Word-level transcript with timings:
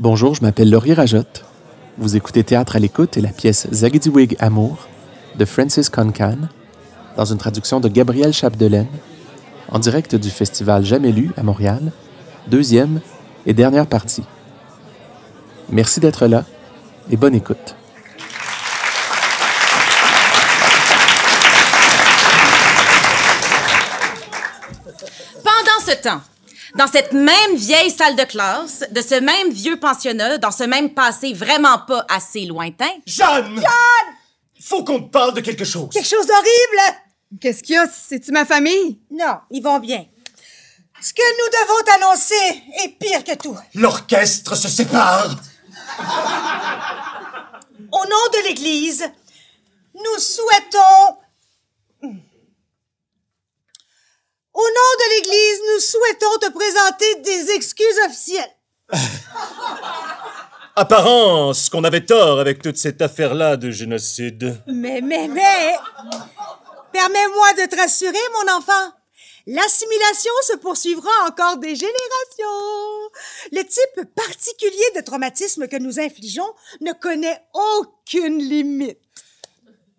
Bonjour, 0.00 0.36
je 0.36 0.42
m'appelle 0.42 0.70
Laurie 0.70 0.94
Rajotte. 0.94 1.44
Vous 1.96 2.14
écoutez 2.14 2.44
Théâtre 2.44 2.76
à 2.76 2.78
l'écoute 2.78 3.16
et 3.16 3.20
la 3.20 3.30
pièce 3.30 3.66
Zagidiwig 3.72 4.36
Amour 4.38 4.86
de 5.34 5.44
Francis 5.44 5.90
Concan, 5.90 6.38
dans 7.16 7.24
une 7.24 7.36
traduction 7.36 7.80
de 7.80 7.88
Gabriel 7.88 8.32
Chapdelaine, 8.32 8.86
en 9.68 9.80
direct 9.80 10.14
du 10.14 10.30
festival 10.30 10.84
Jamais 10.84 11.10
lu 11.10 11.32
à 11.36 11.42
Montréal, 11.42 11.90
deuxième 12.46 13.00
et 13.44 13.54
dernière 13.54 13.88
partie. 13.88 14.22
Merci 15.68 15.98
d'être 15.98 16.28
là 16.28 16.44
et 17.10 17.16
bonne 17.16 17.34
écoute. 17.34 17.74
Pendant 25.42 25.80
ce 25.84 26.00
temps, 26.00 26.20
dans 26.76 26.86
cette 26.86 27.12
même 27.12 27.54
vieille 27.54 27.90
salle 27.90 28.16
de 28.16 28.24
classe, 28.24 28.84
de 28.90 29.00
ce 29.00 29.14
même 29.14 29.50
vieux 29.50 29.78
pensionnat, 29.78 30.38
dans 30.38 30.50
ce 30.50 30.64
même 30.64 30.94
passé 30.94 31.32
vraiment 31.32 31.78
pas 31.78 32.04
assez 32.08 32.44
lointain, 32.44 32.90
Jeanne! 33.06 33.56
Jeanne! 33.56 34.14
Faut 34.60 34.84
qu'on 34.84 35.00
te 35.00 35.10
parle 35.10 35.34
de 35.34 35.40
quelque 35.40 35.64
chose. 35.64 35.88
Quelque 35.92 36.08
chose 36.08 36.26
d'horrible! 36.26 36.98
Qu'est-ce 37.40 37.62
qu'il 37.62 37.74
y 37.74 37.78
a? 37.78 37.86
C'est-tu 37.86 38.32
ma 38.32 38.44
famille? 38.44 39.00
Non, 39.10 39.38
ils 39.50 39.62
vont 39.62 39.78
bien. 39.78 40.04
Ce 41.00 41.12
que 41.12 41.22
nous 41.22 41.48
devons 41.60 41.84
t'annoncer 41.84 42.62
est 42.84 42.98
pire 42.98 43.22
que 43.22 43.36
tout. 43.36 43.56
L'orchestre 43.74 44.56
se 44.56 44.68
sépare. 44.68 45.36
Au 47.92 48.04
nom 48.04 48.28
de 48.32 48.48
l'Église, 48.48 49.04
nous 49.94 50.18
souhaitons... 50.18 51.18
Au 54.54 54.60
nom 54.60 54.90
de 54.98 55.04
l'Église, 55.14 55.60
nous 55.78 55.84
souhaitons 55.84 56.38
te 56.40 56.50
présenter 56.50 57.20
des 57.20 57.52
excuses 57.52 57.98
officielles. 58.04 58.56
Apparence 60.76 61.68
qu'on 61.68 61.84
avait 61.84 62.04
tort 62.04 62.40
avec 62.40 62.62
toute 62.62 62.76
cette 62.76 63.00
affaire-là 63.00 63.56
de 63.56 63.70
génocide. 63.70 64.60
Mais, 64.66 65.00
mais, 65.00 65.28
mais... 65.28 65.76
Permets-moi 66.92 67.52
de 67.52 67.66
te 67.66 67.76
rassurer, 67.76 68.18
mon 68.34 68.52
enfant. 68.54 68.92
L'assimilation 69.46 70.32
se 70.42 70.56
poursuivra 70.56 71.10
encore 71.28 71.58
des 71.58 71.76
générations. 71.76 73.10
Le 73.52 73.62
type 73.62 74.14
particulier 74.16 74.90
de 74.96 75.00
traumatisme 75.02 75.68
que 75.68 75.76
nous 75.76 76.00
infligeons 76.00 76.52
ne 76.80 76.92
connaît 76.92 77.40
aucune 77.54 78.38
limite. 78.38 78.98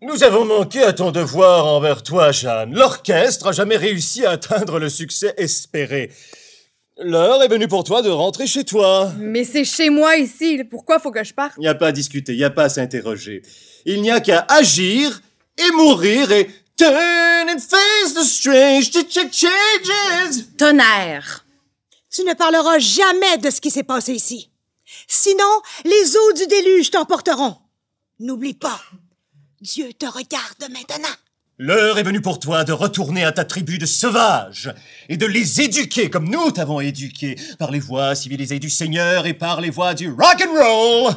Nous 0.01 0.23
avons 0.23 0.45
manqué 0.45 0.81
à 0.81 0.93
ton 0.93 1.11
devoir 1.11 1.65
envers 1.65 2.03
toi, 2.03 2.31
Jeanne. 2.31 2.73
L'orchestre 2.73 3.47
a 3.47 3.51
jamais 3.51 3.75
réussi 3.75 4.25
à 4.25 4.31
atteindre 4.31 4.79
le 4.79 4.89
succès 4.89 5.33
espéré. 5.37 6.11
L'heure 6.97 7.43
est 7.43 7.47
venue 7.49 7.67
pour 7.67 7.83
toi 7.83 8.01
de 8.01 8.09
rentrer 8.09 8.47
chez 8.47 8.63
toi. 8.63 9.11
Mais 9.17 9.43
c'est 9.43 9.65
chez 9.65 9.89
moi 9.89 10.15
ici. 10.17 10.63
Pourquoi 10.69 10.99
faut 10.99 11.11
que 11.11 11.23
je 11.23 11.33
parte? 11.33 11.53
Il 11.57 11.61
n'y 11.61 11.67
a 11.67 11.75
pas 11.75 11.87
à 11.87 11.91
discuter, 11.91 12.33
il 12.33 12.37
n'y 12.37 12.43
a 12.45 12.49
pas 12.49 12.63
à 12.65 12.69
s'interroger. 12.69 13.41
Il 13.85 14.01
n'y 14.01 14.11
a 14.11 14.19
qu'à 14.21 14.45
agir 14.49 15.21
et 15.57 15.71
mourir 15.71 16.31
et 16.31 16.49
turn 16.77 17.49
and 17.49 17.59
face 17.59 18.13
the 18.15 18.23
strange 18.23 18.91
ch- 18.91 19.05
ch- 19.09 19.33
changes. 19.33 20.45
tonnerre. 20.57 21.45
Tu 22.11 22.23
ne 22.23 22.33
parleras 22.33 22.79
jamais 22.79 23.37
de 23.37 23.49
ce 23.49 23.59
qui 23.61 23.69
s'est 23.69 23.83
passé 23.83 24.13
ici. 24.13 24.49
Sinon, 25.07 25.61
les 25.85 26.15
eaux 26.17 26.33
du 26.33 26.47
déluge 26.47 26.89
t'emporteront. 26.91 27.55
N'oublie 28.19 28.53
pas, 28.55 28.79
Dieu 29.61 29.91
te 29.91 30.05
regarde 30.05 30.71
maintenant. 30.71 31.15
L'heure 31.57 31.99
est 31.99 32.03
venue 32.03 32.21
pour 32.21 32.39
toi 32.39 32.63
de 32.63 32.71
retourner 32.71 33.25
à 33.25 33.33
ta 33.33 33.43
tribu 33.43 33.77
de 33.77 33.85
sauvages 33.85 34.73
et 35.09 35.17
de 35.17 35.25
les 35.25 35.59
éduquer 35.59 36.09
comme 36.09 36.29
nous 36.29 36.51
t'avons 36.51 36.79
éduqué 36.79 37.35
par 37.57 37.69
les 37.69 37.81
voies 37.81 38.15
civilisées 38.15 38.59
du 38.59 38.69
Seigneur 38.69 39.25
et 39.27 39.33
par 39.33 39.59
les 39.59 39.69
voies 39.69 39.93
du 39.95 40.09
rock 40.09 40.41
and 40.47 40.53
roll. 40.53 41.13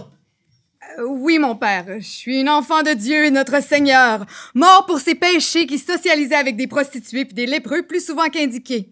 Euh, 0.99 1.05
oui, 1.07 1.39
mon 1.39 1.55
père. 1.55 1.87
Je 2.01 2.05
suis 2.05 2.41
une 2.41 2.49
enfant 2.49 2.83
de 2.83 2.95
Dieu, 2.95 3.31
notre 3.31 3.63
Seigneur, 3.63 4.27
mort 4.55 4.87
pour 4.87 4.99
ses 4.99 5.15
péchés 5.15 5.67
qui 5.67 5.79
socialisait 5.79 6.35
avec 6.35 6.57
des 6.57 6.67
prostituées 6.67 7.25
puis 7.25 7.35
des 7.35 7.47
lépreux 7.47 7.83
plus 7.83 8.05
souvent 8.05 8.29
qu'indiqués. 8.29 8.89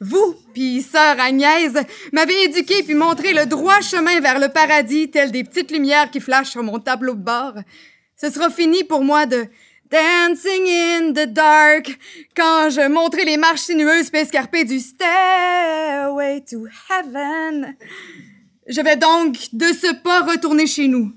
Vous, 0.00 0.36
puis 0.54 0.80
sœur 0.80 1.20
Agnès, 1.20 1.74
m'avez 2.14 2.44
éduqué 2.44 2.82
puis 2.82 2.94
montré 2.94 3.34
le 3.34 3.44
droit 3.44 3.82
chemin 3.82 4.20
vers 4.20 4.38
le 4.38 4.48
paradis, 4.48 5.10
tel 5.10 5.30
des 5.30 5.44
petites 5.44 5.70
lumières 5.70 6.10
qui 6.10 6.20
flashent 6.20 6.52
sur 6.52 6.62
mon 6.62 6.78
tableau 6.78 7.12
de 7.12 7.22
bord. 7.22 7.56
Ce 8.16 8.30
sera 8.30 8.50
fini 8.50 8.82
pour 8.84 9.02
moi 9.04 9.26
de 9.26 9.46
dancing 9.90 10.66
in 10.68 11.12
the 11.12 11.26
dark 11.32 11.98
quand 12.34 12.70
je 12.70 12.88
montrerai 12.88 13.24
les 13.24 13.36
marches 13.36 13.60
sinueuses 13.62 14.10
puis 14.10 14.20
escarpées 14.20 14.64
du 14.64 14.80
Stairway 14.80 16.42
to 16.48 16.66
Heaven. 16.90 17.76
Je 18.66 18.80
vais 18.80 18.96
donc 18.96 19.36
de 19.52 19.66
ce 19.66 19.94
pas 20.02 20.22
retourner 20.22 20.66
chez 20.66 20.88
nous. 20.88 21.12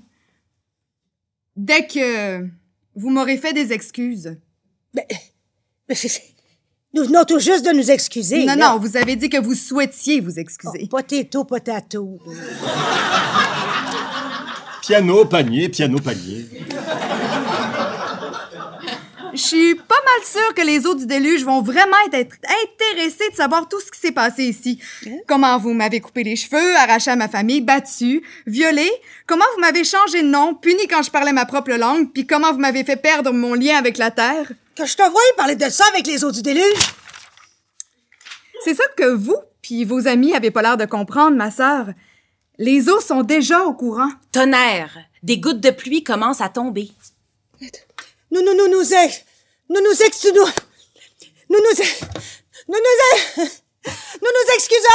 Dès 1.56 1.86
que 1.86 2.46
vous 2.94 3.10
m'aurez 3.10 3.38
fait 3.38 3.52
des 3.52 3.72
excuses. 3.72 4.36
Mais, 4.94 5.06
mais 5.88 5.94
c'est- 5.94 6.22
nous 6.92 7.04
venons 7.04 7.24
tout 7.24 7.38
juste 7.40 7.64
de 7.64 7.70
nous 7.72 7.90
excuser. 7.90 8.40
non, 8.44 8.54
là. 8.56 8.72
non, 8.72 8.78
vous 8.78 8.96
avez 8.96 9.16
dit 9.16 9.28
que 9.28 9.38
vous 9.40 9.54
souhaitiez 9.54 10.20
vous 10.20 10.38
excuser. 10.38 10.80
Oh, 10.84 10.88
potato, 10.88 11.44
potato. 11.44 12.18
Piano, 14.82 15.24
panier, 15.24 15.68
piano, 15.68 15.98
panier. 16.00 16.46
Je 19.40 19.46
suis 19.46 19.74
pas 19.74 19.94
mal 20.04 20.26
sûre 20.26 20.54
que 20.54 20.60
les 20.60 20.86
eaux 20.86 20.94
du 20.94 21.06
déluge 21.06 21.44
vont 21.44 21.62
vraiment 21.62 21.96
être 22.12 22.36
intéressés 22.44 23.30
de 23.30 23.34
savoir 23.34 23.66
tout 23.70 23.80
ce 23.80 23.90
qui 23.90 23.98
s'est 23.98 24.12
passé 24.12 24.44
ici. 24.44 24.78
Comment 25.26 25.56
vous 25.56 25.72
m'avez 25.72 25.98
coupé 26.00 26.24
les 26.24 26.36
cheveux, 26.36 26.76
arraché 26.76 27.10
à 27.10 27.16
ma 27.16 27.26
famille, 27.26 27.62
battu, 27.62 28.22
violé, 28.46 28.90
comment 29.26 29.46
vous 29.54 29.62
m'avez 29.62 29.82
changé 29.82 30.20
de 30.22 30.28
nom, 30.28 30.54
puni 30.54 30.86
quand 30.88 31.02
je 31.02 31.10
parlais 31.10 31.32
ma 31.32 31.46
propre 31.46 31.70
langue, 31.72 32.12
puis 32.12 32.26
comment 32.26 32.52
vous 32.52 32.58
m'avez 32.58 32.84
fait 32.84 32.96
perdre 32.96 33.32
mon 33.32 33.54
lien 33.54 33.78
avec 33.78 33.96
la 33.96 34.10
terre? 34.10 34.52
Que 34.76 34.84
je 34.84 34.94
te 34.94 35.08
voie 35.08 35.22
parler 35.38 35.56
de 35.56 35.70
ça 35.70 35.86
avec 35.86 36.06
les 36.06 36.22
eaux 36.22 36.32
du 36.32 36.42
déluge? 36.42 36.92
C'est 38.62 38.74
ça 38.74 38.84
que 38.94 39.10
vous, 39.14 39.38
puis 39.62 39.86
vos 39.86 40.06
amis 40.06 40.34
avaient 40.34 40.50
pas 40.50 40.60
l'air 40.60 40.76
de 40.76 40.84
comprendre, 40.84 41.34
ma 41.38 41.50
sœur. 41.50 41.86
Les 42.58 42.90
eaux 42.90 43.00
sont 43.00 43.22
déjà 43.22 43.62
au 43.64 43.72
courant. 43.72 44.10
Tonnerre. 44.32 44.98
Des 45.22 45.38
gouttes 45.38 45.60
de 45.60 45.70
pluie 45.70 46.04
commencent 46.04 46.42
à 46.42 46.50
tomber. 46.50 46.90
Nous, 48.30 48.42
nous, 48.42 48.54
nous, 48.54 48.68
nous, 48.68 48.92
ex- 48.92 49.24
nous, 49.70 49.80
nous, 49.80 50.02
ex- 50.04 50.24
nous, 50.26 50.32
nous, 50.34 51.58
nous, 51.58 51.58
nous, 52.68 52.74
nous, 52.74 53.44
nous, 54.22 54.28
nous 54.36 54.54
excusons! 54.54 54.88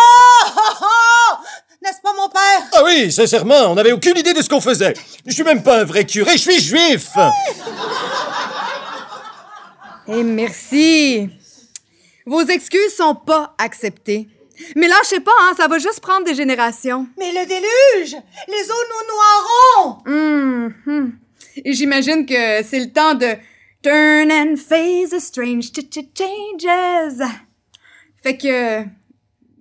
Oh, 0.56 0.60
oh! 0.82 1.36
N'est-ce 1.82 2.02
pas, 2.02 2.14
mon 2.14 2.30
père? 2.30 2.62
Ah 2.74 2.82
oui, 2.84 3.12
sincèrement, 3.12 3.72
on 3.72 3.76
n'avait 3.76 3.92
aucune 3.92 4.18
idée 4.18 4.34
de 4.34 4.42
ce 4.42 4.50
qu'on 4.50 4.62
faisait. 4.62 4.94
Je 5.26 5.32
suis 5.34 5.44
même 5.44 5.62
pas 5.64 5.82
un 5.82 5.84
vrai 5.84 6.06
curé, 6.06 6.34
je 6.34 6.38
suis 6.42 6.60
juif. 6.60 7.10
Eh 10.08 10.24
merci. 10.24 11.30
Vos 12.26 12.42
excuses 12.46 12.96
sont 12.96 13.16
pas 13.16 13.56
acceptées. 13.58 14.28
Mais 14.76 14.88
lâchez 14.88 15.20
pas, 15.20 15.32
hein, 15.42 15.54
ça 15.58 15.68
va 15.68 15.78
juste 15.80 16.00
prendre 16.00 16.26
des 16.26 16.34
générations. 16.34 17.08
Mais 17.20 17.32
le 17.32 17.46
déluge! 17.46 18.16
Les 18.48 18.72
eaux 18.72 18.86
nous 18.92 19.04
noieront! 19.14 19.98
Mhm. 20.06 21.20
Et 21.64 21.74
j'imagine 21.74 22.26
que 22.26 22.64
c'est 22.64 22.80
le 22.80 22.92
temps 22.92 23.14
de 23.16 23.36
turn 23.86 24.32
and 24.32 24.58
face 24.58 25.12
the 25.12 25.20
strange 25.20 25.72
ch 25.72 25.86
ch 25.92 26.06
changes. 26.18 27.22
Fait 28.24 28.36
que 28.36 28.84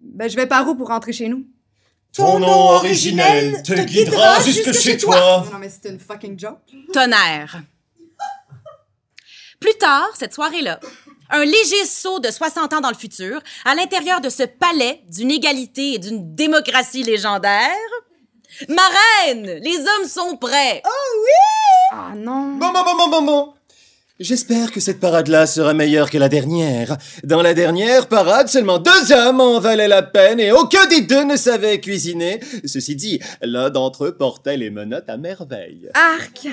ben 0.00 0.28
je 0.28 0.36
vais 0.36 0.46
par 0.46 0.66
où 0.66 0.74
pour 0.74 0.88
rentrer 0.88 1.12
chez 1.12 1.28
nous? 1.28 1.44
Ton 2.16 2.38
nom 2.38 2.70
originel 2.78 3.62
te 3.62 3.74
guidera 3.74 4.40
jusque 4.40 4.72
chez 4.72 4.96
toi. 4.96 5.44
Non 5.52 5.58
mais 5.58 5.68
c'est 5.68 5.90
une 5.90 5.98
fucking 5.98 6.38
joke. 6.38 6.60
Tonnerre. 6.92 7.62
Plus 9.60 9.74
tard, 9.74 10.08
cette 10.14 10.32
soirée-là, 10.32 10.80
un 11.30 11.44
léger 11.44 11.84
saut 11.84 12.20
de 12.20 12.30
60 12.30 12.72
ans 12.74 12.80
dans 12.80 12.90
le 12.90 12.96
futur, 12.96 13.40
à 13.64 13.74
l'intérieur 13.74 14.20
de 14.20 14.28
ce 14.28 14.42
palais 14.42 15.02
d'une 15.10 15.30
égalité 15.30 15.94
et 15.94 15.98
d'une 15.98 16.34
démocratie 16.34 17.02
légendaire. 17.02 17.70
Ma 18.68 18.82
reine, 19.26 19.60
les 19.62 19.78
hommes 19.78 20.08
sont 20.08 20.36
prêts. 20.36 20.82
Ah 21.92 22.12
non. 22.14 22.56
Bon, 22.56 22.72
bon, 22.72 22.84
bon, 22.84 22.96
bon, 22.96 23.08
bon, 23.08 23.22
bon. 23.22 23.54
J'espère 24.20 24.70
que 24.70 24.78
cette 24.78 25.00
parade-là 25.00 25.44
sera 25.44 25.74
meilleure 25.74 26.08
que 26.08 26.18
la 26.18 26.28
dernière. 26.28 26.96
Dans 27.24 27.42
la 27.42 27.52
dernière 27.52 28.06
parade, 28.06 28.48
seulement 28.48 28.78
deux 28.78 29.12
hommes 29.12 29.40
en 29.40 29.58
valaient 29.58 29.88
la 29.88 30.02
peine 30.02 30.38
et 30.38 30.52
aucun 30.52 30.86
des 30.86 31.00
deux 31.00 31.24
ne 31.24 31.36
savait 31.36 31.80
cuisiner. 31.80 32.38
Ceci 32.64 32.94
dit, 32.94 33.18
l'un 33.42 33.70
d'entre 33.70 34.04
eux 34.04 34.16
portait 34.16 34.56
les 34.56 34.70
menottes 34.70 35.08
à 35.10 35.16
merveille. 35.16 35.90
Arc. 35.94 36.46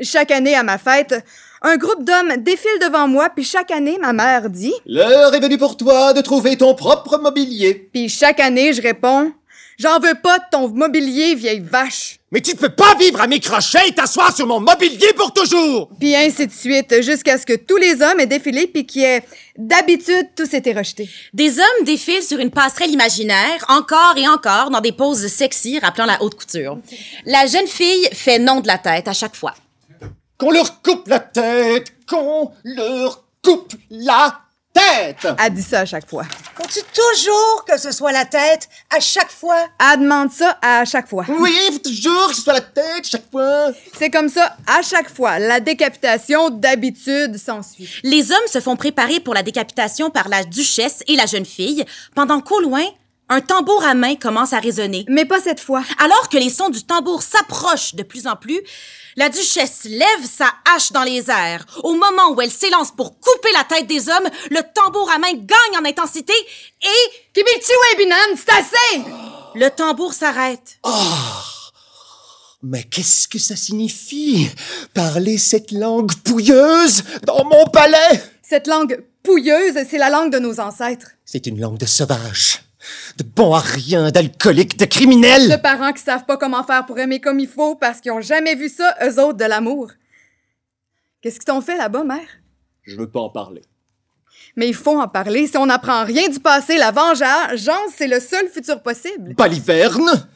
Chaque 0.00 0.30
année 0.30 0.54
à 0.54 0.62
ma 0.62 0.78
fête, 0.78 1.16
un 1.62 1.76
groupe 1.76 2.04
d'hommes 2.04 2.44
défile 2.44 2.78
devant 2.80 3.08
moi, 3.08 3.30
puis 3.34 3.42
chaque 3.44 3.72
année 3.72 3.98
ma 4.00 4.12
mère 4.12 4.50
dit, 4.50 4.74
L'heure 4.86 5.34
est 5.34 5.40
venue 5.40 5.58
pour 5.58 5.76
toi 5.76 6.12
de 6.12 6.20
trouver 6.20 6.56
ton 6.56 6.76
propre 6.76 7.18
mobilier. 7.18 7.74
puis 7.92 8.08
chaque 8.08 8.38
année 8.38 8.72
je 8.72 8.80
réponds, 8.80 9.32
J'en 9.80 10.00
veux 10.00 10.16
pas 10.20 10.40
de 10.40 10.44
ton 10.50 10.68
mobilier, 10.70 11.36
vieille 11.36 11.60
vache. 11.60 12.18
Mais 12.32 12.40
tu 12.40 12.50
ne 12.50 12.56
peux 12.56 12.68
pas 12.68 12.96
vivre 12.96 13.20
à 13.20 13.28
mes 13.28 13.38
crochets 13.38 13.86
et 13.86 13.94
t'asseoir 13.94 14.34
sur 14.34 14.44
mon 14.44 14.58
mobilier 14.58 15.12
pour 15.16 15.32
toujours! 15.32 15.88
Puis 16.00 16.16
ainsi 16.16 16.48
de 16.48 16.52
suite, 16.52 17.00
jusqu'à 17.00 17.38
ce 17.38 17.46
que 17.46 17.54
tous 17.54 17.76
les 17.76 18.02
hommes 18.02 18.18
aient 18.18 18.26
défilé 18.26 18.66
puis 18.66 18.84
qu'il 18.84 19.02
y 19.02 19.04
ait 19.04 19.22
d'habitude 19.56 20.30
tous 20.34 20.52
été 20.52 20.72
rejetés. 20.72 21.08
Des 21.32 21.60
hommes 21.60 21.84
défilent 21.84 22.24
sur 22.24 22.40
une 22.40 22.50
passerelle 22.50 22.90
imaginaire, 22.90 23.64
encore 23.68 24.14
et 24.16 24.26
encore, 24.26 24.70
dans 24.70 24.80
des 24.80 24.90
poses 24.90 25.24
sexy 25.28 25.78
rappelant 25.78 26.06
la 26.06 26.20
haute 26.24 26.34
couture. 26.34 26.78
La 27.24 27.46
jeune 27.46 27.68
fille 27.68 28.08
fait 28.12 28.40
non 28.40 28.58
de 28.58 28.66
la 28.66 28.78
tête 28.78 29.06
à 29.06 29.12
chaque 29.12 29.36
fois. 29.36 29.54
Qu'on 30.38 30.50
leur 30.50 30.82
coupe 30.82 31.06
la 31.06 31.20
tête! 31.20 31.92
Qu'on 32.08 32.50
leur 32.64 33.22
coupe 33.44 33.74
la 33.90 34.40
tête! 34.72 35.26
Elle 35.38 35.54
dit 35.54 35.62
ça 35.62 35.80
à 35.80 35.84
chaque 35.84 36.08
fois. 36.08 36.24
Faut-tu 36.56 36.80
toujours 36.92 37.64
que 37.66 37.78
ce 37.78 37.92
soit 37.92 38.12
la 38.12 38.24
tête 38.24 38.68
à 38.94 39.00
chaque 39.00 39.30
fois? 39.30 39.66
Elle 39.92 40.00
demande 40.00 40.30
ça 40.30 40.58
à 40.62 40.84
chaque 40.84 41.08
fois. 41.08 41.24
Oui, 41.28 41.54
faut 41.72 41.78
toujours 41.78 42.28
que 42.28 42.34
ce 42.34 42.42
soit 42.42 42.54
la 42.54 42.60
tête 42.60 43.04
chaque 43.04 43.30
fois! 43.30 43.68
C'est 43.98 44.10
comme 44.10 44.28
ça 44.28 44.56
à 44.66 44.82
chaque 44.82 45.14
fois. 45.14 45.38
La 45.38 45.60
décapitation 45.60 46.50
d'habitude 46.50 47.36
s'ensuit. 47.38 47.88
Les 48.02 48.30
hommes 48.32 48.48
se 48.48 48.60
font 48.60 48.76
préparer 48.76 49.20
pour 49.20 49.34
la 49.34 49.42
décapitation 49.42 50.10
par 50.10 50.28
la 50.28 50.44
duchesse 50.44 51.02
et 51.06 51.16
la 51.16 51.26
jeune 51.26 51.46
fille, 51.46 51.84
pendant 52.14 52.40
qu'au 52.40 52.60
loin, 52.60 52.84
un 53.28 53.40
tambour 53.40 53.84
à 53.84 53.94
main 53.94 54.14
commence 54.16 54.52
à 54.52 54.58
résonner. 54.58 55.04
Mais 55.08 55.24
pas 55.24 55.40
cette 55.40 55.60
fois. 55.60 55.82
Alors 55.98 56.28
que 56.28 56.38
les 56.38 56.50
sons 56.50 56.70
du 56.70 56.84
tambour 56.84 57.22
s'approchent 57.22 57.94
de 57.94 58.02
plus 58.02 58.26
en 58.26 58.36
plus, 58.36 58.60
la 59.16 59.28
duchesse 59.28 59.84
lève 59.84 60.24
sa 60.24 60.46
hache 60.74 60.92
dans 60.92 61.02
les 61.02 61.30
airs. 61.30 61.64
Au 61.82 61.94
moment 61.94 62.32
où 62.34 62.40
elle 62.40 62.50
s'élance 62.50 62.92
pour 62.92 63.18
couper 63.18 63.52
la 63.52 63.64
tête 63.64 63.86
des 63.86 64.08
hommes, 64.08 64.28
le 64.50 64.60
tambour 64.74 65.10
à 65.10 65.18
main 65.18 65.32
gagne 65.32 65.80
en 65.80 65.84
intensité 65.84 66.32
et 66.82 67.42
c'est 68.36 68.52
assez! 68.52 69.02
le 69.54 69.68
tambour 69.70 70.12
s'arrête. 70.12 70.78
Mais 72.62 72.84
qu'est-ce 72.84 73.28
que 73.28 73.38
ça 73.38 73.56
signifie? 73.56 74.48
Parler 74.94 75.38
cette 75.38 75.72
langue 75.72 76.12
pouilleuse 76.24 77.02
dans 77.24 77.44
mon 77.44 77.66
palais? 77.66 78.22
Cette 78.42 78.66
langue 78.66 79.02
pouilleuse, 79.22 79.74
c'est 79.88 79.98
la 79.98 80.10
langue 80.10 80.32
de 80.32 80.38
nos 80.38 80.58
ancêtres. 80.60 81.12
C'est 81.24 81.46
une 81.46 81.60
langue 81.60 81.78
de 81.78 81.86
sauvage, 81.86 82.60
de 83.16 83.24
bon 83.24 83.54
à 83.54 83.60
rien, 83.60 84.10
d'alcoolique, 84.10 84.78
de 84.78 84.84
criminel! 84.84 85.48
De 85.48 85.56
parents 85.56 85.92
qui 85.92 86.02
savent 86.02 86.24
pas 86.24 86.36
comment 86.36 86.64
faire 86.64 86.86
pour 86.86 86.98
aimer 86.98 87.20
comme 87.20 87.40
il 87.40 87.48
faut 87.48 87.74
parce 87.74 88.00
qu'ils 88.00 88.12
ont 88.12 88.20
jamais 88.20 88.54
vu 88.54 88.68
ça, 88.68 88.96
eux 89.02 89.20
autres, 89.20 89.38
de 89.38 89.44
l'amour. 89.44 89.90
Qu'est-ce 91.20 91.36
qu'ils 91.36 91.46
t'ont 91.46 91.60
fait 91.60 91.76
là-bas, 91.76 92.04
mère? 92.04 92.28
Je 92.82 92.96
veux 92.96 93.10
pas 93.10 93.20
en 93.20 93.30
parler. 93.30 93.62
Mais 94.56 94.68
il 94.68 94.74
faut 94.74 94.98
en 94.98 95.08
parler. 95.08 95.46
Si 95.46 95.56
on 95.56 95.66
n'apprend 95.66 96.04
rien 96.04 96.28
du 96.28 96.40
passé, 96.40 96.78
la 96.78 96.90
vengeance, 96.90 97.92
c'est 97.94 98.08
le 98.08 98.20
seul 98.20 98.48
futur 98.48 98.82
possible. 98.82 99.34
Baliverne? 99.34 100.28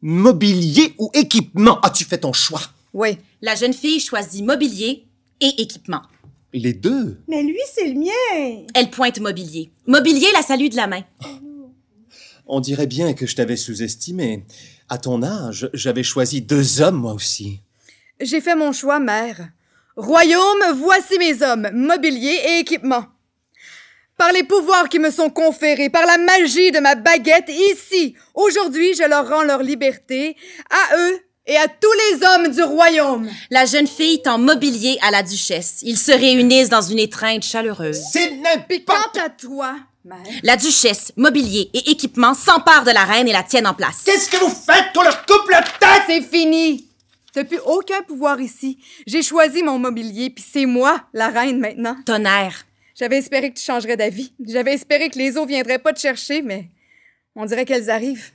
Mobilier 0.00 0.94
ou 0.98 1.10
équipement? 1.14 1.80
As-tu 1.80 2.04
fait 2.04 2.18
ton 2.18 2.32
choix? 2.32 2.62
Oui. 2.92 3.18
La 3.40 3.54
jeune 3.54 3.72
fille 3.72 4.00
choisit 4.00 4.44
mobilier 4.44 5.06
et 5.40 5.62
équipement. 5.62 6.02
Les 6.52 6.72
deux. 6.72 7.20
Mais 7.28 7.42
lui, 7.42 7.58
c'est 7.72 7.88
le 7.88 7.94
mien. 7.94 8.64
Elle 8.74 8.90
pointe 8.90 9.20
mobilier. 9.20 9.70
Mobilier 9.86 10.28
la 10.34 10.42
salue 10.42 10.68
de 10.68 10.76
la 10.76 10.86
main. 10.86 11.02
On 12.46 12.60
dirait 12.60 12.86
bien 12.86 13.14
que 13.14 13.26
je 13.26 13.36
t'avais 13.36 13.56
sous-estimé. 13.56 14.44
À 14.88 14.98
ton 14.98 15.22
âge, 15.22 15.70
j'avais 15.72 16.02
choisi 16.02 16.42
deux 16.42 16.80
hommes, 16.82 17.00
moi 17.00 17.12
aussi. 17.12 17.60
J'ai 18.20 18.40
fait 18.40 18.54
mon 18.54 18.72
choix, 18.72 18.98
mère. 18.98 19.48
Royaume, 19.96 20.62
voici 20.76 21.18
mes 21.18 21.42
hommes, 21.42 21.68
mobilier 21.72 22.38
et 22.48 22.58
équipement. 22.60 23.04
Par 24.16 24.32
les 24.32 24.44
pouvoirs 24.44 24.88
qui 24.88 24.98
me 24.98 25.10
sont 25.10 25.30
conférés, 25.30 25.90
par 25.90 26.06
la 26.06 26.18
magie 26.18 26.70
de 26.70 26.78
ma 26.78 26.94
baguette, 26.94 27.48
ici, 27.48 28.14
aujourd'hui, 28.34 28.94
je 28.94 29.08
leur 29.08 29.28
rends 29.28 29.42
leur 29.42 29.62
liberté, 29.62 30.36
à 30.70 30.96
eux 30.96 31.18
et 31.46 31.56
à 31.56 31.66
tous 31.66 31.92
les 31.92 32.26
hommes 32.26 32.54
du 32.54 32.62
royaume. 32.62 33.28
La 33.50 33.66
jeune 33.66 33.86
fille 33.86 34.22
tend 34.22 34.38
mobilier 34.38 34.98
à 35.02 35.10
la 35.10 35.22
duchesse. 35.22 35.80
Ils 35.82 35.98
se 35.98 36.12
réunissent 36.12 36.68
dans 36.68 36.82
une 36.82 37.00
étreinte 37.00 37.42
chaleureuse. 37.42 38.00
C'est 38.12 38.30
Puis 38.68 38.84
quant 38.84 38.94
n'importe... 38.94 39.18
à 39.18 39.30
toi, 39.30 39.76
La 40.42 40.56
duchesse, 40.56 41.12
mobilier 41.16 41.70
et 41.72 41.90
équipement 41.90 42.34
s'emparent 42.34 42.84
de 42.84 42.90
la 42.90 43.04
reine 43.04 43.28
et 43.28 43.32
la 43.32 43.42
tiennent 43.42 43.66
en 43.66 43.74
place. 43.74 44.02
Qu'est-ce 44.04 44.28
que 44.30 44.36
vous 44.36 44.50
faites 44.50 44.92
qu'on 44.94 45.02
leur 45.02 45.24
coupe 45.26 45.48
la 45.50 45.62
tête? 45.62 46.02
c'est 46.06 46.22
fini. 46.22 46.88
T'as 47.32 47.44
plus 47.44 47.60
aucun 47.64 48.02
pouvoir 48.02 48.40
ici. 48.40 48.78
J'ai 49.06 49.22
choisi 49.22 49.62
mon 49.62 49.78
mobilier, 49.78 50.30
puis 50.30 50.44
c'est 50.46 50.66
moi, 50.66 51.02
la 51.14 51.28
reine, 51.28 51.58
maintenant. 51.60 51.96
Tonnerre. 52.04 52.66
J'avais 52.94 53.18
espéré 53.18 53.50
que 53.52 53.58
tu 53.58 53.64
changerais 53.64 53.96
d'avis. 53.96 54.32
J'avais 54.46 54.74
espéré 54.74 55.08
que 55.08 55.18
les 55.18 55.38
eaux 55.38 55.46
viendraient 55.46 55.78
pas 55.78 55.92
te 55.94 56.00
chercher, 56.00 56.42
mais 56.42 56.68
on 57.34 57.46
dirait 57.46 57.64
qu'elles 57.64 57.88
arrivent. 57.88 58.32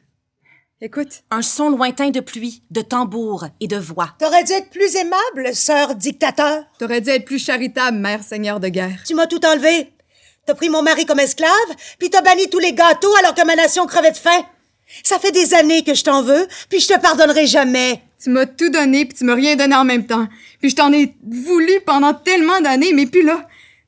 Écoute, 0.81 1.23
Un 1.31 1.41
son 1.41 1.69
lointain 1.69 2.09
de 2.09 2.19
pluie, 2.19 2.63
de 2.71 2.81
tambour 2.81 3.45
et 3.59 3.67
de 3.67 3.77
voix. 3.77 4.15
T'aurais 4.19 4.43
dû 4.43 4.51
être 4.53 4.69
plus 4.69 4.95
aimable, 4.95 5.55
sœur 5.55 5.95
dictateur. 5.95 6.65
t'aurais 6.79 7.01
dû 7.01 7.09
être 7.09 7.25
plus 7.25 7.43
charitable, 7.43 7.97
mère 7.97 8.23
seigneur 8.23 8.59
de 8.59 8.67
guerre. 8.67 9.01
Tu 9.05 9.15
m'as 9.15 9.25
tout 9.27 9.43
enlevé. 9.45 9.91
T'as 10.47 10.55
pris 10.55 10.69
mon 10.69 10.81
mari 10.81 11.05
comme 11.05 11.19
esclave, 11.19 11.49
puis 11.99 12.09
t'as 12.09 12.21
banni 12.21 12.49
tous 12.49 12.59
les 12.59 12.71
gâteaux 12.71 13.13
alors 13.17 13.35
que 13.35 13.45
ma 13.45 13.57
nation 13.57 13.85
crevait 13.85 14.11
de 14.11 14.17
faim? 14.17 14.45
Ça 15.03 15.19
fait 15.19 15.33
des 15.33 15.53
années 15.53 15.83
que 15.83 15.93
je 15.93 16.05
t'en 16.05 16.23
veux, 16.23 16.47
puis 16.69 16.79
je 16.79 16.87
te 16.87 16.97
pardonnerai 16.97 17.45
jamais. 17.45 18.01
Tu 18.23 18.29
m'as 18.29 18.45
tout 18.45 18.69
donné, 18.69 19.03
puis 19.03 19.17
tu 19.17 19.25
m'as 19.25 19.35
rien 19.35 19.57
donné 19.57 19.75
en 19.75 19.83
même 19.83 20.07
temps. 20.07 20.25
Puis 20.61 20.69
je 20.69 20.77
t'en 20.77 20.93
ai 20.93 21.13
voulu 21.21 21.81
pendant 21.85 22.13
tellement 22.13 22.61
d'années, 22.61 22.93
mais 22.93 23.07
puis 23.07 23.23
là, 23.23 23.45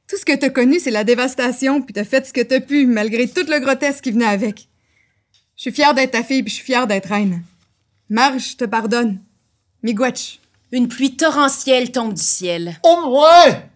tout 0.09 0.17
ce 0.17 0.25
que 0.25 0.35
t'as 0.35 0.49
connu, 0.49 0.81
c'est 0.81 0.91
la 0.91 1.05
dévastation, 1.05 1.81
puis 1.81 1.93
t'as 1.93 2.03
fait 2.03 2.27
ce 2.27 2.33
que 2.33 2.41
t'as 2.41 2.59
pu, 2.59 2.85
malgré 2.85 3.29
tout 3.29 3.45
le 3.47 3.59
grotesque 3.59 4.03
qui 4.03 4.11
venait 4.11 4.25
avec. 4.25 4.67
Je 5.55 5.61
suis 5.61 5.71
fière 5.71 5.93
d'être 5.93 6.11
ta 6.11 6.23
fille, 6.23 6.43
puis 6.43 6.49
je 6.49 6.55
suis 6.55 6.65
fière 6.65 6.87
d'être 6.87 7.07
reine. 7.07 7.41
Marge, 8.09 8.49
je 8.51 8.57
te 8.57 8.65
pardonne. 8.65 9.19
Miigwech. 9.81 10.41
Une 10.73 10.89
pluie 10.89 11.15
torrentielle 11.15 11.93
tombe 11.93 12.15
du 12.15 12.21
ciel. 12.21 12.77
Au 12.83 13.09
moins! 13.09 13.68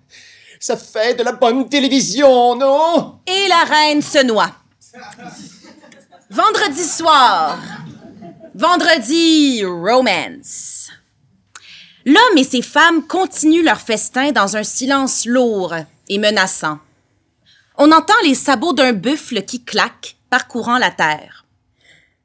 Ça 0.63 0.77
fait 0.77 1.15
de 1.15 1.23
la 1.23 1.33
bonne 1.33 1.67
télévision, 1.67 2.55
non? 2.55 3.19
Et 3.27 3.49
la 3.49 3.65
reine 3.65 4.01
se 4.01 4.23
noie. 4.23 4.49
Vendredi 6.29 6.85
soir. 6.85 7.59
Vendredi 8.55 9.65
romance. 9.65 10.87
L'homme 12.05 12.37
et 12.37 12.45
ses 12.45 12.61
femmes 12.61 13.05
continuent 13.05 13.65
leur 13.65 13.81
festin 13.81 14.31
dans 14.31 14.55
un 14.55 14.63
silence 14.63 15.25
lourd 15.25 15.75
et 16.07 16.17
menaçant. 16.17 16.79
On 17.77 17.91
entend 17.91 18.13
les 18.23 18.33
sabots 18.33 18.71
d'un 18.71 18.93
buffle 18.93 19.41
qui 19.41 19.65
claquent, 19.65 20.15
parcourant 20.29 20.77
la 20.77 20.91
terre. 20.91 21.45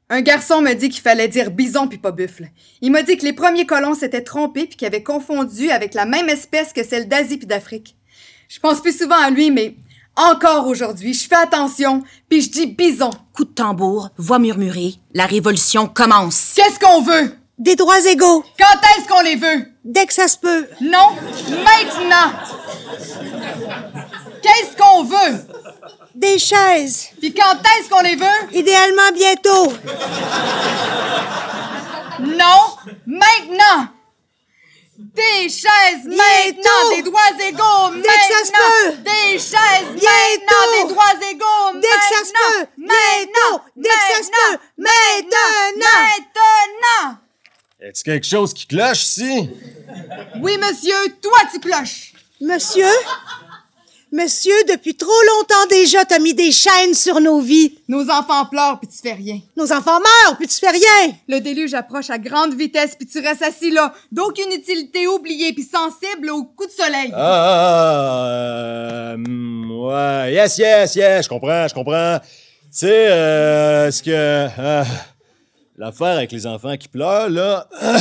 Un 0.09 0.21
garçon 0.21 0.61
m'a 0.61 0.75
dit 0.75 0.87
qu'il 0.87 1.01
fallait 1.01 1.27
dire 1.27 1.51
bison 1.51 1.89
puis 1.89 1.97
pas 1.97 2.13
buffle. 2.13 2.47
Il 2.79 2.93
m'a 2.93 3.03
dit 3.03 3.17
que 3.17 3.25
les 3.25 3.33
premiers 3.33 3.65
colons 3.65 3.95
s'étaient 3.95 4.23
trompés 4.23 4.65
puis 4.65 4.77
qu'ils 4.77 4.87
avaient 4.87 5.03
confondu 5.03 5.71
avec 5.71 5.93
la 5.93 6.05
même 6.05 6.29
espèce 6.29 6.71
que 6.71 6.85
celle 6.85 7.09
d'Asie 7.09 7.37
puis 7.37 7.45
d'Afrique. 7.45 7.97
Je 8.49 8.59
pense 8.59 8.81
plus 8.81 8.97
souvent 8.97 9.15
à 9.21 9.29
lui, 9.29 9.51
mais 9.51 9.75
encore 10.15 10.65
aujourd'hui, 10.67 11.13
je 11.13 11.27
fais 11.27 11.35
attention 11.35 12.03
puis 12.27 12.41
je 12.41 12.49
dis 12.49 12.65
bison. 12.67 13.11
Coup 13.33 13.45
de 13.45 13.51
tambour, 13.51 14.09
voix 14.17 14.39
murmurée, 14.39 14.95
la 15.13 15.25
révolution 15.27 15.87
commence. 15.87 16.53
Qu'est-ce 16.55 16.79
qu'on 16.79 17.01
veut? 17.03 17.35
Des 17.59 17.75
droits 17.75 17.99
égaux, 18.05 18.43
Quand 18.57 18.79
est-ce 18.97 19.07
qu'on 19.07 19.21
les 19.21 19.35
veut? 19.35 19.65
dès 19.85 20.05
que 20.05 20.13
ça 20.13 20.27
se 20.27 20.37
peut. 20.37 20.65
Non, 20.81 21.09
maintenant! 21.63 22.31
Qu'est-ce 24.41 24.75
qu'on 24.77 25.03
veut? 25.03 25.45
Des 26.15 26.39
chaises, 26.39 27.09
Puis 27.19 27.33
quand 27.33 27.53
est-ce 27.79 27.89
qu'on 27.89 28.01
les 28.01 28.15
veut? 28.15 28.25
idéalement 28.57 29.11
bientôt. 29.13 29.73
Non, 32.21 32.93
maintenant! 33.05 33.89
Des 35.19 35.49
chaises 35.49 36.05
maintenant, 36.05 36.95
des 36.95 37.01
droits 37.01 37.21
égaux 37.45 37.95
Dès 37.95 38.01
que 38.03 38.33
ça 38.33 38.45
se 38.45 38.51
maintenant! 38.51 38.85
peut. 38.85 38.97
Des 39.03 39.31
chaises 39.33 39.89
Bientôt. 39.95 40.05
maintenant, 40.05 40.87
des 40.87 40.93
droits 40.93 41.29
égaux 41.31 41.79
Dès 41.81 41.87
que 41.87 42.15
ça 42.15 42.23
se 42.25 42.31
peut. 42.31 42.67
Bientôt. 42.77 43.63
Dès 43.75 43.89
que 43.89 43.95
ça 43.95 44.23
se 44.23 44.29
peut. 44.29 44.57
Maintenant. 44.77 45.49
Maintenant! 45.77 47.17
Est-ce 47.81 48.03
quelque 48.03 48.25
chose 48.27 48.53
qui 48.53 48.65
cloche 48.67 49.03
ici? 49.03 49.49
Oui, 50.41 50.57
monsieur, 50.57 50.95
toi 51.21 51.39
tu 51.51 51.59
cloches! 51.59 52.13
Monsieur? 52.41 52.85
Monsieur, 54.11 54.55
depuis 54.67 54.95
trop 54.95 55.11
longtemps 55.37 55.67
déjà, 55.69 56.03
t'as 56.03 56.17
mis 56.17 56.33
des 56.33 56.51
chaînes 56.51 56.95
sur 56.95 57.21
nos 57.21 57.39
vies. 57.41 57.77
Nos 57.87 58.09
enfants 58.09 58.45
pleurent 58.45 58.79
puis 58.79 58.89
tu 58.89 58.97
fais 58.97 59.13
rien. 59.13 59.39
Nos 59.55 59.71
enfants 59.71 59.99
meurent, 59.99 60.35
puis 60.37 60.47
tu 60.47 60.55
fais 60.55 60.71
rien. 60.71 61.13
Le 61.27 61.39
déluge 61.39 61.75
approche 61.75 62.09
à 62.09 62.17
grande 62.17 62.55
vitesse 62.55 62.95
puis 62.97 63.07
tu 63.07 63.19
restes 63.19 63.43
assis 63.43 63.69
là, 63.69 63.93
d'aucune 64.11 64.51
utilité, 64.51 65.05
oublié 65.07 65.53
puis 65.53 65.61
sensible 65.63 66.31
au 66.31 66.43
coup 66.43 66.65
de 66.65 66.71
soleil. 66.71 67.11
Ah, 67.15 69.13
euh, 69.15 69.15
ouais, 69.15 70.33
yes, 70.33 70.57
yes, 70.57 70.95
yes, 70.95 71.25
je 71.25 71.29
comprends, 71.29 71.67
je 71.67 71.73
comprends. 71.75 72.19
Tu 72.19 72.27
sais, 72.71 73.11
euh, 73.11 73.91
ce 73.91 74.01
que. 74.01 74.09
euh, 74.11 74.83
L'affaire 75.77 76.17
avec 76.17 76.31
les 76.31 76.45
enfants 76.45 76.75
qui 76.77 76.87
pleurent, 76.87 77.29
là. 77.29 77.67
euh, 77.83 77.97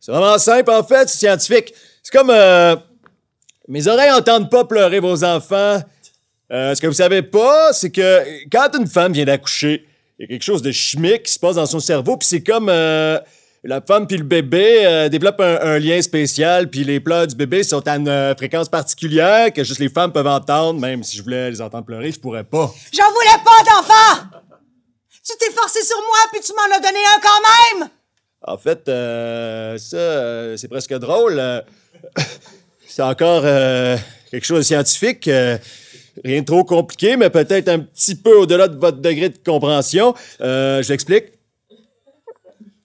c'est 0.00 0.12
vraiment 0.12 0.38
simple, 0.38 0.70
en 0.70 0.82
fait, 0.84 1.08
c'est 1.08 1.18
scientifique. 1.26 1.72
C'est 2.02 2.12
comme. 2.16 2.30
euh, 2.30 2.76
mes 3.68 3.88
oreilles 3.88 4.12
entendent 4.12 4.50
pas 4.50 4.64
pleurer 4.64 5.00
vos 5.00 5.24
enfants. 5.24 5.80
Euh, 6.52 6.74
ce 6.74 6.80
que 6.80 6.86
vous 6.86 6.92
savez 6.92 7.22
pas, 7.22 7.72
c'est 7.72 7.90
que 7.90 8.22
quand 8.50 8.68
une 8.78 8.86
femme 8.86 9.12
vient 9.12 9.24
d'accoucher, 9.24 9.84
il 10.18 10.22
y 10.22 10.24
a 10.24 10.28
quelque 10.28 10.44
chose 10.44 10.62
de 10.62 10.70
chimique 10.70 11.24
qui 11.24 11.32
se 11.32 11.38
passe 11.38 11.56
dans 11.56 11.66
son 11.66 11.80
cerveau, 11.80 12.16
puis 12.16 12.28
c'est 12.28 12.42
comme 12.42 12.68
euh, 12.68 13.18
la 13.64 13.80
femme 13.80 14.06
puis 14.06 14.16
le 14.16 14.22
bébé 14.22 14.86
euh, 14.86 15.08
développent 15.08 15.40
un, 15.40 15.58
un 15.60 15.78
lien 15.78 16.00
spécial, 16.00 16.70
puis 16.70 16.84
les 16.84 17.00
pleurs 17.00 17.26
du 17.26 17.34
bébé 17.34 17.64
sont 17.64 17.86
à 17.88 17.96
une 17.96 18.34
fréquence 18.36 18.68
particulière 18.68 19.52
que 19.52 19.64
juste 19.64 19.80
les 19.80 19.88
femmes 19.88 20.12
peuvent 20.12 20.26
entendre, 20.26 20.78
même 20.80 21.02
si 21.02 21.16
je 21.16 21.22
voulais 21.22 21.50
les 21.50 21.60
entendre 21.60 21.84
pleurer, 21.84 22.12
je 22.12 22.20
pourrais 22.20 22.44
pas. 22.44 22.72
J'en 22.92 23.10
voulais 23.10 23.42
pas 23.44 23.64
d'enfant! 23.64 24.28
Tu 25.10 25.32
t'es 25.40 25.52
forcé 25.52 25.82
sur 25.82 25.98
moi, 25.98 26.18
puis 26.30 26.40
tu 26.40 26.52
m'en 26.52 26.76
as 26.76 26.78
donné 26.78 27.00
un 27.04 27.20
quand 27.20 27.80
même! 27.80 27.90
En 28.42 28.56
fait, 28.56 28.88
euh, 28.88 29.76
ça, 29.76 30.56
c'est 30.56 30.68
presque 30.68 30.94
drôle. 30.94 31.42
C'est 32.96 33.02
encore 33.02 33.42
euh, 33.44 33.98
quelque 34.30 34.46
chose 34.46 34.60
de 34.60 34.62
scientifique. 34.62 35.28
euh, 35.28 35.58
rien 36.24 36.40
de 36.40 36.46
trop 36.46 36.64
compliqué, 36.64 37.18
mais 37.18 37.28
peut-être 37.28 37.68
un 37.68 37.80
petit 37.80 38.14
peu 38.14 38.38
au-delà 38.38 38.68
de 38.68 38.78
votre 38.78 39.02
degré 39.02 39.28
de 39.28 39.36
compréhension. 39.36 40.14
Euh, 40.40 40.82
je 40.82 40.88
l'explique. 40.88 41.24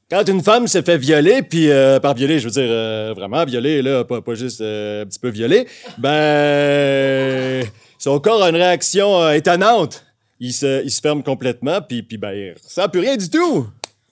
Quand 0.09 0.27
une 0.27 0.43
femme 0.43 0.67
se 0.67 0.81
fait 0.81 0.97
violer, 0.97 1.41
puis 1.43 1.69
par 2.01 2.13
violer, 2.13 2.39
je 2.39 2.49
veux 2.49 2.51
dire 2.51 3.15
vraiment 3.15 3.45
violer, 3.45 3.81
là, 3.81 4.03
pas, 4.03 4.21
pas 4.21 4.35
juste 4.35 4.59
un 4.59 5.05
petit 5.05 5.19
peu 5.19 5.29
violer, 5.29 5.65
ben, 5.97 7.65
son 7.97 8.19
corps 8.19 8.43
a 8.43 8.49
une 8.49 8.57
réaction 8.57 9.31
étonnante. 9.31 10.03
Il 10.41 10.51
se, 10.51 10.83
il 10.83 10.91
se 10.91 10.99
ferme 10.99 11.23
complètement, 11.23 11.79
puis, 11.81 12.03
puis 12.03 12.17
ben, 12.17 12.33
il 12.33 12.53
ressent 12.61 12.89
plus 12.89 12.99
rien 12.99 13.15
du 13.15 13.29
tout. 13.29 13.65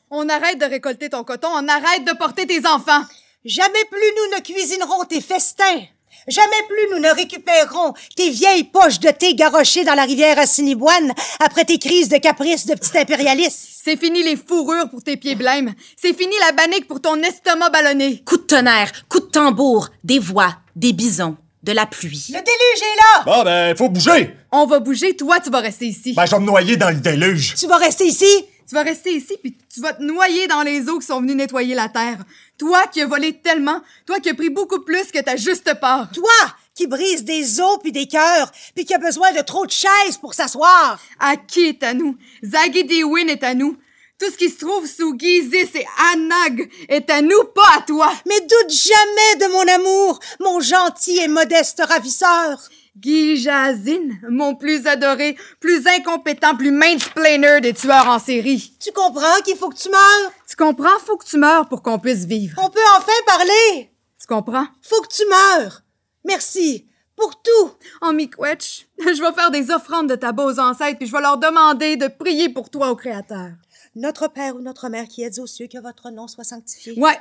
On 0.09 0.29
arrête 0.29 0.57
de 0.57 0.65
récolter 0.65 1.09
ton 1.09 1.25
coton, 1.25 1.49
on 1.53 1.67
arrête 1.67 2.07
de 2.07 2.17
porter 2.17 2.47
tes 2.47 2.65
enfants. 2.65 3.03
Jamais 3.45 3.85
plus 3.89 3.99
nous 4.17 4.37
ne 4.37 4.41
cuisinerons 4.41 5.05
tes 5.05 5.21
festins. 5.21 5.81
Jamais 6.27 6.61
plus 6.67 6.93
nous 6.93 6.99
ne 6.99 7.15
récupérerons 7.15 7.93
tes 8.17 8.31
vieilles 8.31 8.65
poches 8.65 8.99
de 8.99 9.09
thé 9.11 9.33
garochées 9.33 9.85
dans 9.85 9.93
la 9.93 10.03
rivière 10.03 10.37
Assiniboine 10.37 11.13
après 11.39 11.63
tes 11.63 11.79
crises 11.79 12.09
de 12.09 12.17
caprice 12.17 12.65
de 12.65 12.75
petit 12.75 12.97
impérialiste. 12.97 13.57
C'est 13.81 13.95
fini 13.97 14.23
les 14.23 14.35
fourrures 14.35 14.89
pour 14.89 15.01
tes 15.01 15.15
pieds 15.15 15.35
blêmes. 15.35 15.73
C'est 15.95 16.13
fini 16.13 16.33
la 16.47 16.51
bannique 16.51 16.85
pour 16.89 16.99
ton 16.99 17.15
estomac 17.23 17.69
ballonné. 17.69 18.21
Coup 18.25 18.35
de 18.35 18.43
tonnerre, 18.43 18.91
coup 19.07 19.21
de 19.21 19.27
tambour, 19.27 19.87
des 20.03 20.19
voix, 20.19 20.57
des 20.75 20.91
bisons, 20.91 21.37
de 21.63 21.71
la 21.71 21.85
pluie. 21.85 22.25
Le 22.29 22.39
déluge 22.39 22.81
est 22.81 22.97
là! 22.97 23.23
Bon, 23.25 23.43
ben, 23.43 23.77
faut 23.77 23.87
bouger! 23.87 24.35
On 24.51 24.65
va 24.65 24.79
bouger, 24.79 25.15
toi, 25.15 25.39
tu 25.39 25.49
vas 25.49 25.61
rester 25.61 25.85
ici. 25.85 26.13
Ben, 26.13 26.25
je 26.25 26.31
vais 26.31 26.41
me 26.41 26.45
noyer 26.45 26.75
dans 26.75 26.89
le 26.89 26.97
déluge. 26.97 27.55
Tu 27.55 27.67
vas 27.67 27.77
rester 27.77 28.05
ici? 28.05 28.45
Tu 28.69 28.75
vas 28.75 28.83
rester 28.83 29.11
ici, 29.15 29.35
puis 29.41 29.57
tu 29.73 29.81
vas 29.81 29.93
te 29.93 30.03
noyer 30.03 30.45
dans 30.45 30.61
les 30.61 30.87
eaux 30.89 30.99
qui 30.99 31.07
sont 31.07 31.21
venues 31.21 31.33
nettoyer 31.33 31.73
la 31.73 31.89
terre. 31.89 32.19
Toi 32.59 32.85
qui 32.85 33.01
as 33.01 33.07
volé 33.07 33.33
tellement, 33.33 33.81
toi 34.05 34.19
qui 34.19 34.29
as 34.29 34.35
pris 34.35 34.51
beaucoup 34.51 34.81
plus 34.81 35.11
que 35.11 35.17
ta 35.17 35.37
juste 35.37 35.73
part. 35.79 36.11
Toi 36.11 36.29
qui 36.75 36.85
brise 36.85 37.23
des 37.23 37.59
os 37.59 37.79
puis 37.81 37.91
des 37.91 38.05
cœurs, 38.05 38.51
puis 38.75 38.85
qui 38.85 38.93
a 38.93 38.99
besoin 38.99 39.31
de 39.31 39.41
trop 39.41 39.65
de 39.65 39.71
chaises 39.71 40.17
pour 40.21 40.35
s'asseoir. 40.35 41.01
À 41.17 41.35
qui 41.35 41.61
est 41.61 41.81
à 41.81 41.95
nous? 41.95 42.15
Zagidewin 42.43 43.27
est 43.29 43.43
à 43.43 43.55
nous. 43.55 43.75
Tout 44.19 44.29
ce 44.29 44.37
qui 44.37 44.49
se 44.49 44.59
trouve 44.59 44.85
sous 44.85 45.17
Gizis 45.17 45.77
et 45.77 45.87
Anag 46.13 46.69
est 46.89 47.09
à 47.09 47.21
nous, 47.21 47.43
pas 47.55 47.77
à 47.77 47.81
toi. 47.83 48.11
Mais 48.27 48.41
doute 48.41 48.69
jamais 48.69 49.47
de 49.47 49.51
mon 49.51 49.75
amour, 49.75 50.19
mon 50.41 50.59
gentil 50.59 51.17
et 51.19 51.29
modeste 51.29 51.81
ravisseur. 51.87 52.59
Gijazin, 53.01 54.09
mon 54.29 54.55
plus 54.55 54.85
adoré, 54.87 55.37
plus 55.61 55.87
incompétent, 55.87 56.57
plus 56.57 56.71
mansplainer 56.71 57.61
des 57.61 57.73
tueurs 57.73 58.09
en 58.09 58.19
série. 58.19 58.73
Tu 58.83 58.91
comprends 58.91 59.39
qu'il 59.45 59.55
faut 59.55 59.69
que 59.69 59.77
tu 59.77 59.89
meurs? 59.89 60.31
Tu 60.49 60.57
comprends? 60.57 60.99
Faut 61.05 61.15
que 61.15 61.25
tu 61.25 61.37
meurs 61.37 61.69
pour 61.69 61.81
qu'on 61.81 61.97
puisse 61.97 62.25
vivre. 62.25 62.61
On 62.61 62.69
peut 62.69 62.79
enfin 62.97 63.11
parler. 63.25 63.89
Tu 64.19 64.27
comprends? 64.27 64.67
Faut 64.81 65.01
que 65.01 65.15
tu 65.15 65.23
meurs. 65.29 65.81
Merci 66.25 66.89
pour 67.15 67.41
tout. 67.41 67.71
En 68.01 68.11
Miigwech, 68.11 68.87
je 68.99 69.21
vais 69.21 69.33
faire 69.33 69.51
des 69.51 69.71
offrandes 69.71 70.09
de 70.09 70.15
tabac 70.15 70.43
aux 70.43 70.59
ancêtres, 70.59 70.97
puis 70.97 71.07
je 71.07 71.13
vais 71.13 71.21
leur 71.21 71.37
demander 71.37 71.95
de 71.95 72.07
prier 72.07 72.49
pour 72.49 72.69
toi 72.69 72.89
au 72.89 72.95
Créateur. 72.95 73.51
Notre 73.99 74.29
Père 74.29 74.55
ou 74.55 74.61
notre 74.61 74.87
Mère 74.87 75.09
qui 75.09 75.23
êtes 75.23 75.39
aux 75.39 75.45
cieux, 75.45 75.67
que 75.67 75.77
votre 75.77 76.09
nom 76.09 76.29
soit 76.29 76.45
sanctifié. 76.45 76.97
Ouais, 76.97 77.19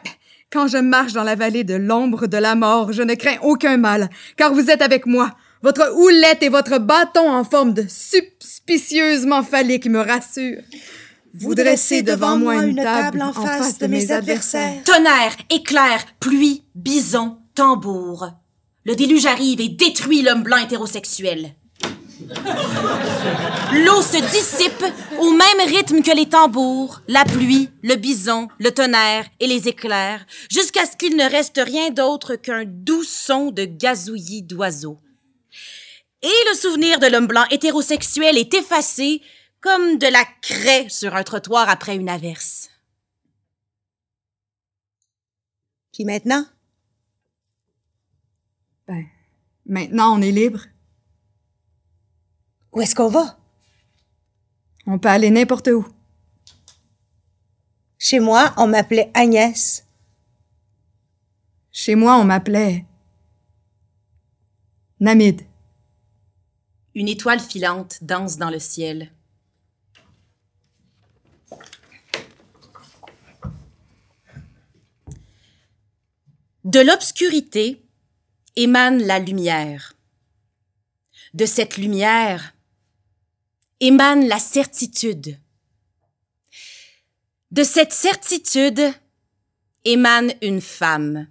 quand 0.49 0.68
je 0.68 0.78
marche 0.78 1.12
dans 1.12 1.25
la 1.25 1.35
vallée 1.35 1.64
de 1.64 1.75
l'ombre 1.75 2.28
de 2.28 2.37
la 2.37 2.54
mort, 2.54 2.92
je 2.92 3.02
ne 3.02 3.14
crains 3.14 3.38
aucun 3.42 3.76
mal, 3.76 4.08
car 4.37 4.54
vous 4.54 4.70
êtes 4.70 4.80
avec 4.80 5.04
moi. 5.04 5.35
Votre 5.62 5.92
houlette 5.97 6.40
et 6.44 6.49
votre 6.49 6.78
bâton 6.78 7.28
en 7.28 7.42
forme 7.42 7.75
de 7.75 7.85
suspicieusement 7.88 9.42
phallique 9.42 9.87
me 9.87 9.99
rassurent. 9.99 10.62
Vous 11.35 11.56
dressez 11.56 12.02
devant 12.02 12.38
moi 12.38 12.64
une 12.64 12.76
table 12.76 13.23
en 13.23 13.32
face 13.32 13.78
de 13.78 13.88
mes 13.88 14.12
adversaires. 14.12 14.80
Tonnerre, 14.85 15.37
éclair, 15.50 16.04
pluie, 16.20 16.62
bison, 16.76 17.38
tambour. 17.56 18.30
Le 18.85 18.94
déluge 18.94 19.26
arrive 19.26 19.61
et 19.61 19.68
détruit 19.68 20.23
l'homme 20.23 20.44
blanc 20.44 20.58
hétérosexuel. 20.58 21.56
L'eau 22.20 24.02
se 24.02 24.20
dissipe 24.30 24.84
au 25.18 25.30
même 25.30 25.68
rythme 25.68 26.02
que 26.02 26.14
les 26.14 26.28
tambours, 26.28 27.00
la 27.06 27.25
pluie, 27.25 27.70
le 27.82 27.94
bison, 27.94 28.48
le 28.58 28.70
tonnerre 28.70 29.26
et 29.40 29.46
les 29.46 29.68
éclairs, 29.68 30.26
jusqu'à 30.50 30.87
ce 30.87 30.96
qu'il 30.96 31.16
ne 31.16 31.28
reste 31.30 31.60
rien 31.64 31.90
d'autre 31.90 32.37
qu'un 32.37 32.64
doux 32.64 33.04
son 33.04 33.50
de 33.50 33.64
gazouillis 33.64 34.42
d'oiseaux. 34.42 34.98
Et 36.22 36.44
le 36.50 36.56
souvenir 36.56 36.98
de 36.98 37.06
l'homme 37.06 37.28
blanc 37.28 37.44
hétérosexuel 37.50 38.37
est 38.37 38.52
effacé 38.54 39.22
comme 39.60 39.98
de 39.98 40.06
la 40.06 40.25
craie 40.42 40.88
sur 40.88 41.14
un 41.14 41.22
trottoir 41.22 41.68
après 41.68 41.96
une 41.96 42.08
averse. 42.08 42.70
Puis 45.92 46.04
maintenant? 46.04 46.44
Ben, 48.87 49.04
maintenant 49.66 50.16
on 50.18 50.22
est 50.22 50.32
libre. 50.32 50.60
Où 52.78 52.80
est-ce 52.80 52.94
qu'on 52.94 53.08
va? 53.08 53.37
On 54.87 55.00
peut 55.00 55.08
aller 55.08 55.30
n'importe 55.30 55.66
où. 55.66 55.85
Chez 57.99 58.20
moi, 58.20 58.54
on 58.56 58.68
m'appelait 58.68 59.11
Agnès. 59.14 59.85
Chez 61.73 61.97
moi, 61.97 62.14
on 62.18 62.25
m'appelait 62.25 62.87
Namid. 65.00 65.42
Une 66.94 67.08
étoile 67.08 67.40
filante 67.40 67.99
danse 68.04 68.37
dans 68.37 68.49
le 68.49 68.61
ciel. 68.61 69.11
De 76.62 76.78
l'obscurité 76.78 77.85
émane 78.54 79.02
la 79.02 79.18
lumière. 79.18 79.94
De 81.35 81.44
cette 81.44 81.76
lumière 81.76 82.54
émane 83.80 84.26
la 84.26 84.38
certitude. 84.38 85.38
De 87.50 87.62
cette 87.62 87.92
certitude 87.92 88.92
émane 89.85 90.32
une 90.42 90.61
femme. 90.61 91.28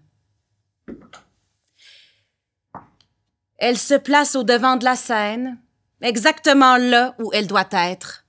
Elle 3.57 3.77
se 3.77 3.95
place 3.95 4.35
au 4.35 4.43
devant 4.43 4.77
de 4.77 4.85
la 4.85 4.95
scène, 4.95 5.59
exactement 6.01 6.77
là 6.77 7.15
où 7.19 7.31
elle 7.33 7.47
doit 7.47 7.67
être. 7.71 8.25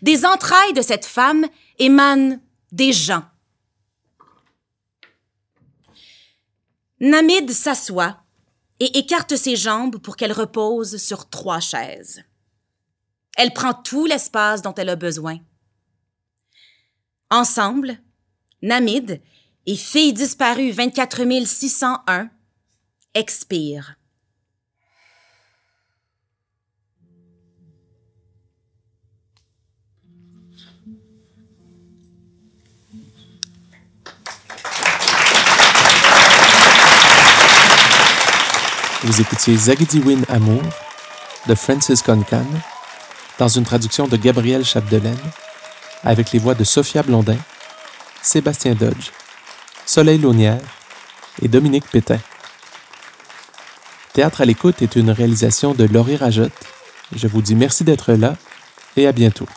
Des 0.00 0.24
entrailles 0.24 0.72
de 0.74 0.82
cette 0.82 1.04
femme 1.04 1.46
émanent 1.78 2.40
des 2.70 2.92
gens. 2.92 3.24
Namid 7.00 7.50
s'assoit 7.50 8.22
et 8.78 8.98
écarte 8.98 9.36
ses 9.36 9.56
jambes 9.56 9.98
pour 9.98 10.16
qu'elle 10.16 10.32
repose 10.32 10.96
sur 10.98 11.28
trois 11.28 11.60
chaises. 11.60 12.24
Elle 13.36 13.52
prend 13.52 13.74
tout 13.74 14.06
l'espace 14.06 14.62
dont 14.62 14.74
elle 14.74 14.90
a 14.90 14.96
besoin. 14.96 15.38
Ensemble, 17.30 17.98
Namid 18.60 19.20
et 19.66 19.76
fille 19.76 20.12
disparue 20.12 20.70
24 20.70 21.46
601 21.46 22.28
expirent. 23.14 23.96
Vous 39.04 39.20
écoutiez 39.20 39.56
Zagidiwin 39.56 40.22
Amour 40.28 40.62
de 41.48 41.54
Francis 41.56 42.02
Concan 42.02 42.44
dans 43.42 43.48
une 43.48 43.64
traduction 43.64 44.06
de 44.06 44.16
Gabriel 44.16 44.64
Chapdelaine 44.64 45.18
avec 46.04 46.30
les 46.30 46.38
voix 46.38 46.54
de 46.54 46.62
Sophia 46.62 47.02
Blondin, 47.02 47.38
Sébastien 48.22 48.76
Dodge, 48.76 49.10
Soleil 49.84 50.18
Launière 50.18 50.60
et 51.42 51.48
Dominique 51.48 51.90
Pétain. 51.90 52.20
Théâtre 54.12 54.42
à 54.42 54.44
l'écoute 54.44 54.80
est 54.80 54.94
une 54.94 55.10
réalisation 55.10 55.74
de 55.74 55.82
Laurie 55.82 56.14
Rajotte. 56.14 56.52
Je 57.16 57.26
vous 57.26 57.42
dis 57.42 57.56
merci 57.56 57.82
d'être 57.82 58.12
là 58.12 58.36
et 58.96 59.08
à 59.08 59.12
bientôt. 59.12 59.48